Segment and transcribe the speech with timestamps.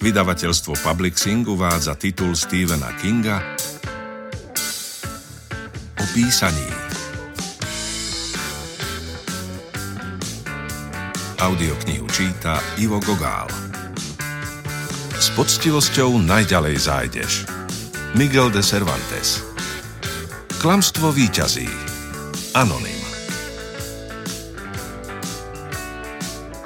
[0.00, 3.36] Vydavateľstvo Publixing uvádza titul Stephena Kinga
[6.00, 6.64] o písaní.
[11.36, 13.52] Audioknihu číta Ivo Gogál.
[15.20, 17.32] S poctivosťou najďalej zájdeš.
[18.16, 19.44] Miguel de Cervantes
[20.64, 21.68] Klamstvo víťazí.
[22.56, 23.04] Anonym.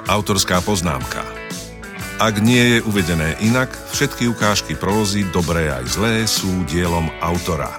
[0.07, 1.44] Autorská poznámka
[2.15, 7.75] ak nie je uvedené inak, všetky ukážky prózy, dobré aj zlé, sú dielom autora.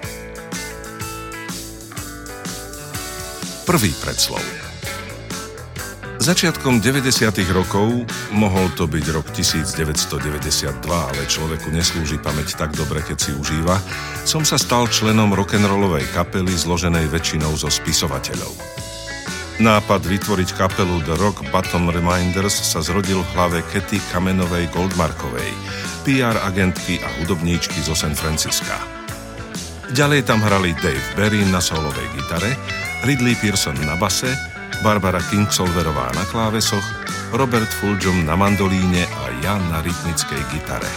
[3.64, 4.44] Prvý predslov
[6.16, 7.28] Začiatkom 90.
[7.54, 8.02] rokov,
[8.34, 13.78] mohol to byť rok 1992, ale človeku neslúži pamäť tak dobre, keď si užíva,
[14.26, 18.85] som sa stal členom rock'n'rollovej kapely zloženej väčšinou zo spisovateľov.
[19.56, 25.48] Nápad vytvoriť kapelu The Rock Bottom Reminders sa zrodil v hlave Kety Kamenovej Goldmarkovej,
[26.04, 28.76] PR agentky a hudobníčky zo San Francisca.
[29.96, 32.52] Ďalej tam hrali Dave Berry na solovej gitare,
[33.08, 34.28] Ridley Pearson na base,
[34.84, 36.84] Barbara Kingsolverová na klávesoch,
[37.32, 40.92] Robert Fulghum na mandolíne a ja na rytmickej gitare.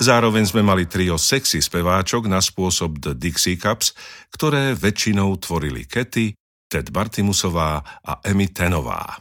[0.00, 3.96] Zároveň sme mali trio sexy speváčok na spôsob The Dixie Cups,
[4.32, 6.39] ktoré väčšinou tvorili Kety,
[6.70, 9.18] Ted Bartimusová a Emy Tenová.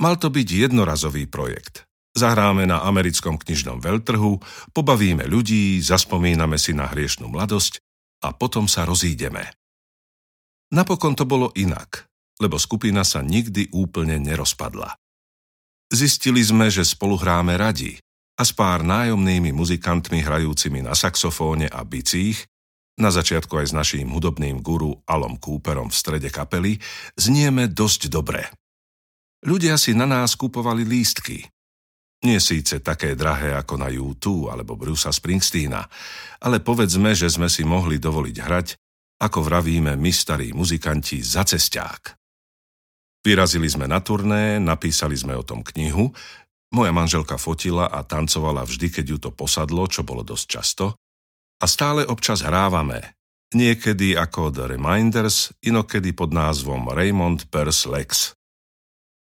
[0.00, 1.84] Mal to byť jednorazový projekt.
[2.16, 4.40] Zahráme na americkom knižnom veľtrhu,
[4.72, 7.84] pobavíme ľudí, zaspomíname si na hriešnú mladosť
[8.24, 9.52] a potom sa rozídeme.
[10.72, 12.08] Napokon to bolo inak,
[12.40, 14.96] lebo skupina sa nikdy úplne nerozpadla.
[15.92, 18.00] Zistili sme, že spolu hráme radi
[18.36, 22.48] a s pár nájomnými muzikantmi hrajúcimi na saxofóne a bicích
[22.96, 26.80] na začiatku aj s naším hudobným guru Alom Cooperom v strede kapely,
[27.16, 28.48] znieme dosť dobre.
[29.44, 31.44] Ľudia si na nás kupovali lístky.
[32.24, 35.84] Nie síce také drahé ako na U2 alebo Brusa Springsteena,
[36.40, 38.68] ale povedzme, že sme si mohli dovoliť hrať,
[39.20, 42.16] ako vravíme my starí muzikanti, za cesták.
[43.20, 46.08] Vyrazili sme na turné, napísali sme o tom knihu,
[46.72, 50.86] moja manželka fotila a tancovala vždy, keď ju to posadlo, čo bolo dosť často,
[51.60, 53.16] a stále občas hrávame.
[53.54, 58.34] Niekedy ako The Reminders, inokedy pod názvom Raymond Pers Lex.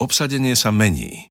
[0.00, 1.28] Obsadenie sa mení.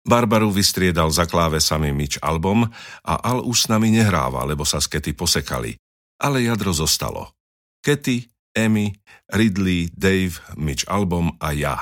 [0.00, 2.64] Barbaru vystriedal za klávesami Mitch Album
[3.04, 5.76] a Al už s nami nehráva, lebo sa s Kety posekali.
[6.20, 7.36] Ale jadro zostalo.
[7.84, 8.24] Kety,
[8.56, 8.96] Emmy,
[9.28, 11.76] Ridley, Dave, Mitch Album a ja.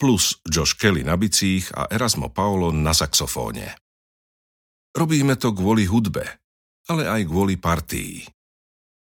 [0.00, 3.76] Plus Josh Kelly na bicích a Erasmo Paolo na saxofóne.
[4.96, 6.39] Robíme to kvôli hudbe,
[6.90, 8.26] ale aj kvôli partii.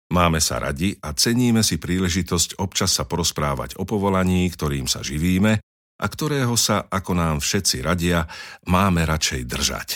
[0.09, 5.61] Máme sa radi a ceníme si príležitosť občas sa porozprávať o povolaní, ktorým sa živíme
[5.95, 8.25] a ktorého sa, ako nám všetci radia,
[8.65, 9.89] máme radšej držať.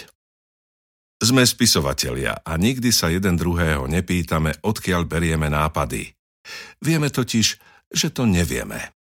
[1.19, 6.15] Sme spisovatelia a nikdy sa jeden druhého nepýtame, odkiaľ berieme nápady.
[6.79, 7.47] Vieme totiž,
[7.91, 8.95] že to nevieme.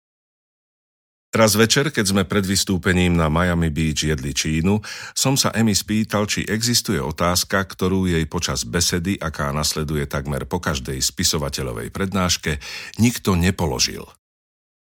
[1.34, 4.78] Raz večer, keď sme pred vystúpením na Miami Beach jedli Čínu,
[5.19, 10.62] som sa Emi spýtal, či existuje otázka, ktorú jej počas besedy, aká nasleduje takmer po
[10.62, 12.62] každej spisovateľovej prednáške,
[13.03, 14.06] nikto nepoložil.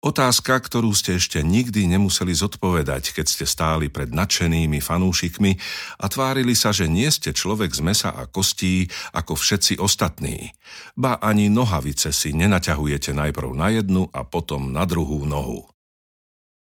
[0.04, 5.56] Otázka, ktorú ste ešte nikdy nemuseli zodpovedať, keď ste stáli pred nadšenými fanúšikmi
[6.04, 10.52] a tvárili sa, že nie ste človek z mesa a kostí ako všetci ostatní.
[11.00, 15.71] Ba ani nohavice si nenaťahujete najprv na jednu a potom na druhú nohu.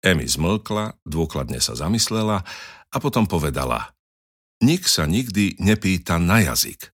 [0.01, 2.41] Emi zmlkla, dôkladne sa zamyslela
[2.89, 3.93] a potom povedala
[4.61, 6.89] Nik sa nikdy nepýta na jazyk.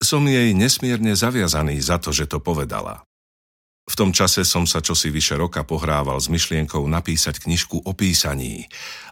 [0.00, 3.04] Som jej nesmierne zaviazaný za to, že to povedala.
[3.88, 8.68] V tom čase som sa čosi vyše roka pohrával s myšlienkou napísať knižku o písaní,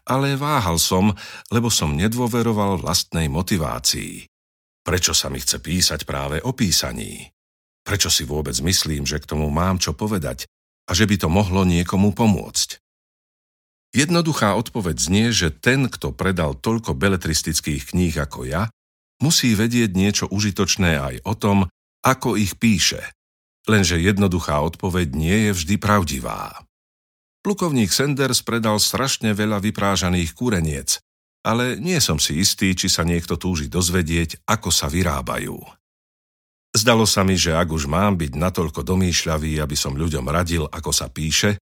[0.06, 1.10] ale váhal som,
[1.48, 4.30] lebo som nedôveroval vlastnej motivácii.
[4.80, 7.28] Prečo sa mi chce písať práve o písaní?
[7.82, 10.46] Prečo si vôbec myslím, že k tomu mám čo povedať
[10.90, 12.82] a že by to mohlo niekomu pomôcť.
[13.94, 18.70] Jednoduchá odpoveď znie, že ten, kto predal toľko beletristických kníh ako ja,
[19.22, 21.58] musí vedieť niečo užitočné aj o tom,
[22.02, 23.02] ako ich píše.
[23.66, 26.66] Lenže jednoduchá odpoveď nie je vždy pravdivá.
[27.40, 31.00] Plukovník Sanders predal strašne veľa vyprážaných kúreniec,
[31.40, 35.79] ale nie som si istý, či sa niekto túži dozvedieť, ako sa vyrábajú.
[36.70, 40.94] Zdalo sa mi, že ak už mám byť natoľko domýšľavý, aby som ľuďom radil, ako
[40.94, 41.58] sa píše,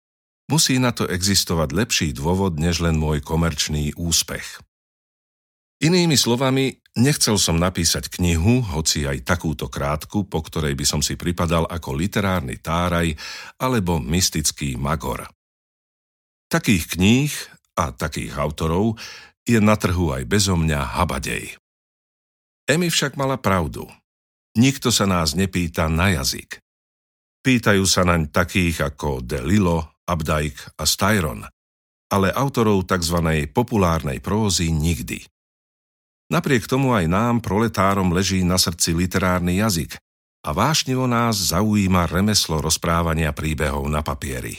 [0.49, 4.65] musí na to existovať lepší dôvod, než len môj komerčný úspech.
[5.85, 11.13] Inými slovami, nechcel som napísať knihu, hoci aj takúto krátku, po ktorej by som si
[11.13, 13.13] pripadal ako literárny táraj
[13.61, 15.29] alebo mystický magor.
[16.49, 17.33] Takých kníh
[17.77, 18.97] a takých autorov
[19.45, 21.53] je na trhu aj bezo mňa habadej.
[22.65, 23.85] Emi však mala pravdu.
[24.55, 26.63] Nikto sa nás nepýta na jazyk.
[27.43, 31.43] Pýtajú sa naň takých ako De Lilo, Abdajk a Styron,
[32.09, 33.19] ale autorov tzv.
[33.51, 35.27] populárnej prózy nikdy.
[36.31, 39.99] Napriek tomu aj nám, proletárom, leží na srdci literárny jazyk
[40.45, 44.57] a vášnivo nás zaujíma remeslo rozprávania príbehov na papieri.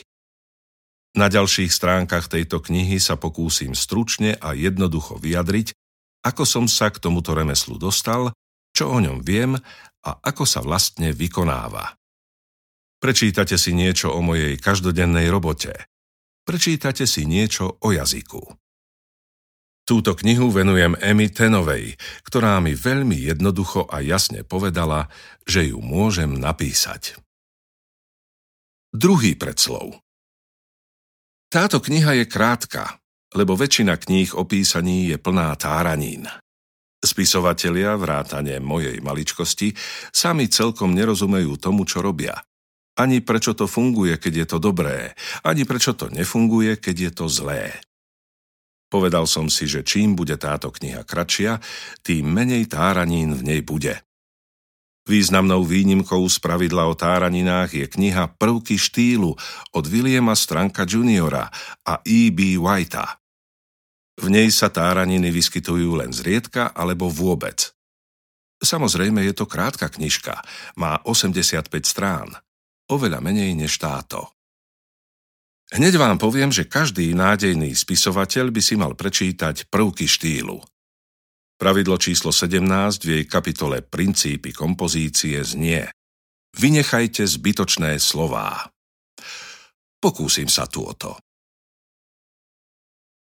[1.16, 5.72] Na ďalších stránkach tejto knihy sa pokúsim stručne a jednoducho vyjadriť,
[6.22, 8.36] ako som sa k tomuto remeslu dostal,
[8.76, 9.56] čo o ňom viem
[10.04, 11.96] a ako sa vlastne vykonáva.
[13.00, 15.72] Prečítate si niečo o mojej každodennej robote.
[16.44, 18.44] Prečítate si niečo o jazyku.
[19.86, 21.94] Túto knihu venujem Emy Tenovej,
[22.26, 25.06] ktorá mi veľmi jednoducho a jasne povedala,
[25.46, 27.16] že ju môžem napísať.
[28.90, 30.02] Druhý predslov
[31.46, 32.98] Táto kniha je krátka,
[33.38, 36.26] lebo väčšina kníh o písaní je plná táranín.
[37.06, 39.72] Spisovatelia, vrátane mojej maličkosti,
[40.10, 42.34] sami celkom nerozumejú tomu, čo robia.
[42.98, 45.14] Ani prečo to funguje, keď je to dobré,
[45.46, 47.78] ani prečo to nefunguje, keď je to zlé.
[48.90, 51.58] Povedal som si, že čím bude táto kniha kratšia,
[52.06, 54.02] tým menej táranín v nej bude.
[55.06, 59.38] Významnou výnimkou z pravidla o táraninách je kniha Prvky štýlu
[59.70, 61.46] od Williama Stranka Juniora
[61.86, 62.58] a E.B.
[62.58, 63.25] Whitea.
[64.16, 67.76] V nej sa táraniny vyskytujú len zriedka alebo vôbec.
[68.56, 70.40] Samozrejme je to krátka knižka,
[70.80, 72.32] má 85 strán,
[72.88, 74.32] oveľa menej než táto.
[75.76, 80.62] Hneď vám poviem, že každý nádejný spisovateľ by si mal prečítať prvky štýlu.
[81.56, 82.64] Pravidlo číslo 17
[83.04, 85.88] v jej kapitole Princípy kompozície znie
[86.56, 88.72] Vynechajte zbytočné slová.
[90.00, 91.12] Pokúsim sa tu o to.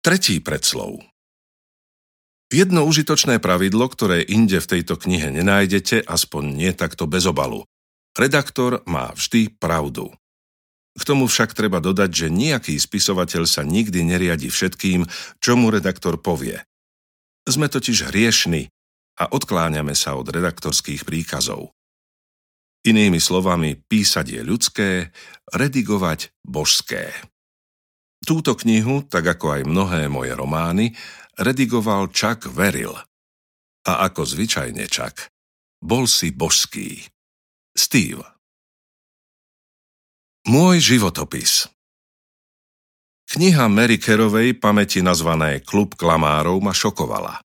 [0.09, 1.05] Tretí predslov.
[2.49, 7.69] Jedno užitočné pravidlo, ktoré inde v tejto knihe nenájdete, aspoň nie takto bez obalu.
[8.17, 10.09] Redaktor má vždy pravdu.
[10.97, 15.05] K tomu však treba dodať, že nejaký spisovateľ sa nikdy neriadi všetkým,
[15.45, 16.57] čo mu redaktor povie.
[17.45, 18.73] Sme totiž hriešni
[19.21, 21.77] a odkláňame sa od redaktorských príkazov.
[22.81, 24.89] Inými slovami, písať je ľudské,
[25.53, 27.13] redigovať božské.
[28.27, 30.93] Túto knihu, tak ako aj mnohé moje romány,
[31.39, 32.95] redigoval Chuck Veril.
[33.87, 35.31] A ako zvyčajne Chuck,
[35.79, 37.07] bol si božský.
[37.79, 38.27] Steve.
[40.51, 41.71] Môj životopis
[43.29, 47.45] Kniha Mary Kerovej pamäti nazvané Klub klamárov ma šokovala.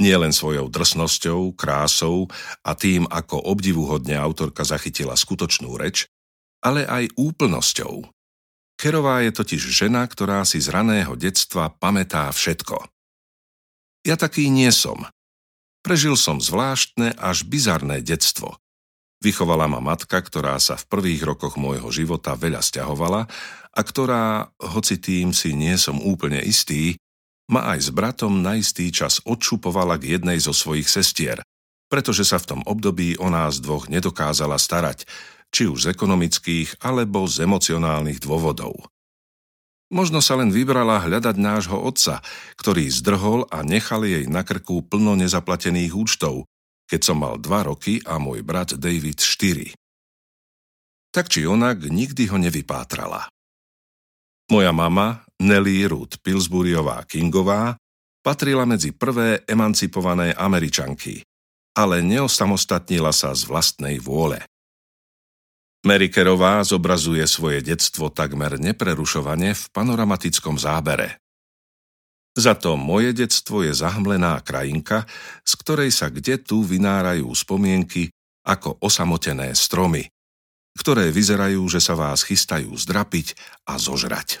[0.00, 2.26] Nie len svojou drsnosťou, krásou
[2.64, 6.08] a tým, ako obdivuhodne autorka zachytila skutočnú reč,
[6.64, 8.08] ale aj úplnosťou.
[8.82, 12.82] Kerová je totiž žena, ktorá si z raného detstva pamätá všetko.
[14.02, 15.06] Ja taký nie som.
[15.86, 18.58] Prežil som zvláštne až bizarné detstvo–
[19.22, 23.30] Vychovala ma matka, ktorá sa v prvých rokoch môjho života veľa stiahovala
[23.70, 26.98] a ktorá, hoci tým si nie som úplne istý,
[27.46, 31.38] ma aj s bratom na istý čas odšupovala k jednej zo svojich sestier,
[31.86, 35.06] pretože sa v tom období o nás dvoch nedokázala starať,
[35.52, 38.88] či už z ekonomických alebo z emocionálnych dôvodov.
[39.92, 42.24] Možno sa len vybrala hľadať nášho otca,
[42.56, 46.48] ktorý zdrhol a nechal jej na krku plno nezaplatených účtov,
[46.88, 49.76] keď som mal dva roky a môj brat David 4.
[51.12, 53.28] Tak či onak nikdy ho nevypátrala.
[54.48, 57.76] Moja mama, Nelly Ruth Pillsburyová Kingová,
[58.24, 61.20] patrila medzi prvé emancipované Američanky,
[61.76, 64.40] ale neosamostatnila sa z vlastnej vôle.
[65.82, 71.18] Merikerová zobrazuje svoje detstvo takmer neprerušovane v panoramatickom zábere.
[72.38, 75.04] Za to moje detstvo je zahmlená krajinka,
[75.42, 78.14] z ktorej sa kde tu vynárajú spomienky
[78.46, 80.06] ako osamotené stromy,
[80.78, 83.34] ktoré vyzerajú, že sa vás chystajú zdrapiť
[83.66, 84.40] a zožrať.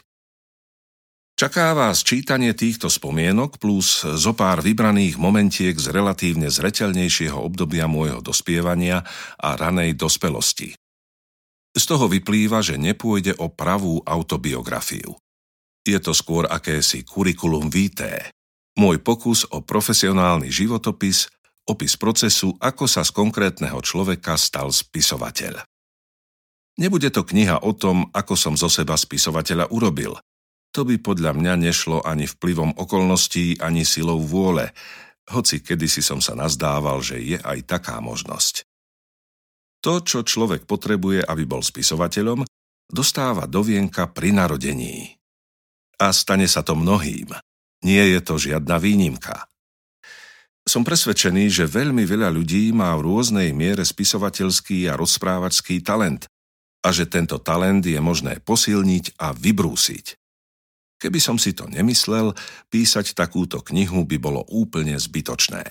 [1.34, 8.22] Čaká vás čítanie týchto spomienok plus zo pár vybraných momentiek z relatívne zreteľnejšieho obdobia môjho
[8.22, 9.02] dospievania
[9.42, 10.78] a ranej dospelosti.
[11.72, 15.16] Z toho vyplýva, že nepôjde o pravú autobiografiu.
[15.82, 18.30] Je to skôr akési kurikulum vitae.
[18.76, 21.28] Môj pokus o profesionálny životopis,
[21.68, 25.64] opis procesu, ako sa z konkrétneho človeka stal spisovateľ.
[26.80, 30.16] Nebude to kniha o tom, ako som zo seba spisovateľa urobil.
[30.72, 34.72] To by podľa mňa nešlo ani vplyvom okolností, ani silou vôle,
[35.28, 38.64] hoci kedysi som sa nazdával, že je aj taká možnosť.
[39.82, 42.46] To, čo človek potrebuje, aby bol spisovateľom,
[42.86, 45.18] dostáva do vienka pri narodení
[46.02, 47.30] a stane sa to mnohým.
[47.82, 49.46] Nie je to žiadna výnimka.
[50.62, 56.30] Som presvedčený, že veľmi veľa ľudí má v rôznej miere spisovateľský a rozprávačský talent
[56.86, 60.06] a že tento talent je možné posilniť a vybrúsiť.
[61.02, 62.30] Keby som si to nemyslel,
[62.70, 65.66] písať takúto knihu by bolo úplne zbytočné.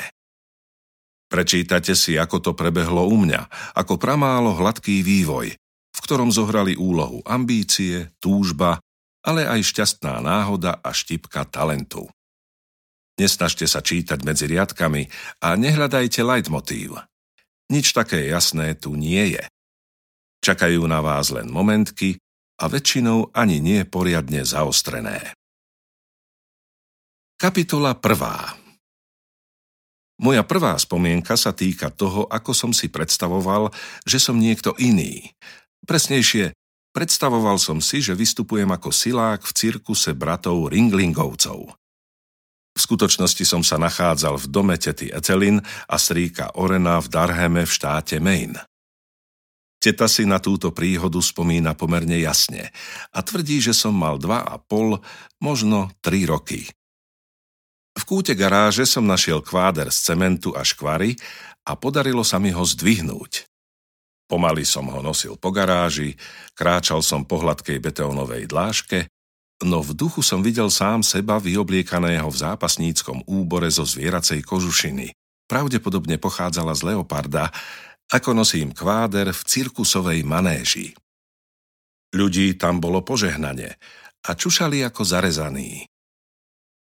[1.31, 3.47] Prečítate si, ako to prebehlo u mňa,
[3.79, 5.55] ako pramálo hladký vývoj,
[5.95, 8.83] v ktorom zohrali úlohu ambície, túžba,
[9.23, 12.11] ale aj šťastná náhoda a štipka talentu.
[13.15, 15.07] Nesnažte sa čítať medzi riadkami
[15.39, 16.99] a nehľadajte leitmotív.
[17.71, 19.43] Nič také jasné tu nie je.
[20.43, 22.19] Čakajú na vás len momentky,
[22.61, 25.33] a väčšinou ani nie poriadne zaostrené.
[27.41, 28.60] Kapitola 1.
[30.21, 33.73] Moja prvá spomienka sa týka toho, ako som si predstavoval,
[34.05, 35.33] že som niekto iný.
[35.89, 36.53] Presnejšie,
[36.93, 41.73] predstavoval som si, že vystupujem ako silák v cirkuse bratov Ringlingovcov.
[42.71, 45.57] V skutočnosti som sa nachádzal v dome tety Etelin
[45.89, 48.61] a strýka Orena v Darheme v štáte Maine.
[49.81, 52.69] Teta si na túto príhodu spomína pomerne jasne
[53.09, 55.01] a tvrdí, že som mal dva a pol,
[55.41, 56.69] možno tri roky.
[57.91, 61.19] V kúte garáže som našiel kváder z cementu a škvary
[61.67, 63.45] a podarilo sa mi ho zdvihnúť.
[64.31, 66.15] Pomaly som ho nosil po garáži,
[66.55, 69.11] kráčal som po hladkej betónovej dláške,
[69.67, 75.11] no v duchu som videl sám seba vyobliekaného v zápasníckom úbore zo zvieracej kožušiny.
[75.51, 77.51] Pravdepodobne pochádzala z leoparda,
[78.07, 80.95] ako nosím kváder v cirkusovej manéži.
[82.15, 83.75] Ľudí tam bolo požehnanie
[84.23, 85.90] a čušali ako zarezaní.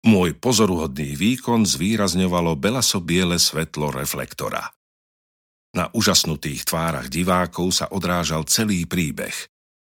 [0.06, 4.70] Môj pozoruhodný výkon zvýrazňovalo belaso-biele svetlo reflektora.
[5.74, 9.34] Na úžasnutých tvárach divákov sa odrážal celý príbeh.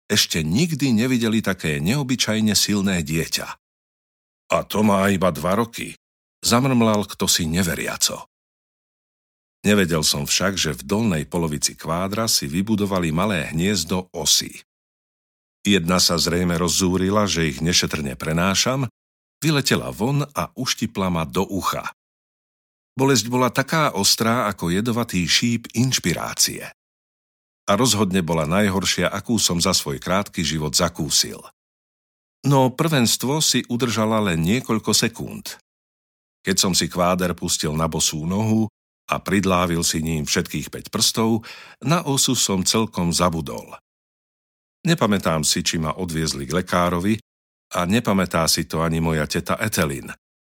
[0.09, 3.47] Ešte nikdy nevideli také neobyčajne silné dieťa.
[4.51, 5.93] A to má iba dva roky,
[6.41, 8.25] zamrmlal kto si neveriaco.
[9.69, 14.65] Nevedel som však, že v dolnej polovici kvádra si vybudovali malé hniezdo osy.
[15.61, 18.89] Jedna sa zrejme rozzúrila, že ich nešetrne prenášam,
[19.41, 21.93] vyletela von a uštipla ma do ucha.
[22.97, 26.65] Bolesť bola taká ostrá ako jedovatý šíp inšpirácie.
[27.67, 31.37] A rozhodne bola najhoršia, akú som za svoj krátky život zakúsil.
[32.47, 35.59] No prvenstvo si udržala len niekoľko sekúnd.
[36.41, 38.71] Keď som si kváder pustil na bosú nohu,
[39.07, 41.47] a pridlávil si ním všetkých 5 prstov,
[41.79, 43.79] na osu som celkom zabudol.
[44.83, 47.15] Nepamätám si, či ma odviezli k lekárovi
[47.77, 50.09] a nepamätá si to ani moja teta Etelin.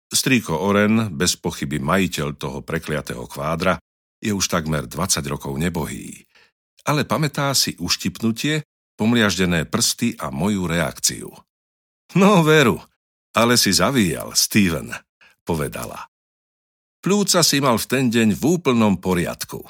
[0.09, 3.83] Strýko Oren, bez pochyby majiteľ toho prekliatého kvádra,
[4.23, 6.25] je už takmer 20 rokov nebohý.
[6.87, 8.63] Ale pamätá si uštipnutie,
[8.95, 11.31] pomliaždené prsty a moju reakciu.
[12.17, 12.81] No veru,
[13.37, 14.95] ale si zavíjal, Steven,
[15.45, 16.09] povedala.
[17.05, 19.63] Plúca si mal v ten deň v úplnom poriadku.